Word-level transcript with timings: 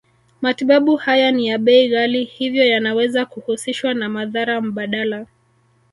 Matibabu 0.41 0.95
haya 0.95 1.31
ni 1.31 1.47
ya 1.47 1.57
bei 1.57 1.89
ghali 1.89 2.23
hivyo 2.23 2.65
yanaweza 2.65 3.25
kuhusishwa 3.25 3.93
na 3.93 4.09
madhara 4.09 4.61
mbadala 4.61 5.25